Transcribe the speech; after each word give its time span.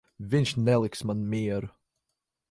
Viņš 0.29 0.53
neliks 0.67 1.03
man 1.09 1.21
mieru. 1.33 1.69